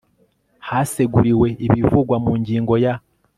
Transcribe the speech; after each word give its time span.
haseguriwe 0.67 1.47
ibivugwa 1.65 2.15
mu 2.25 2.31
ngingo 2.39 2.73
ya 2.83 2.93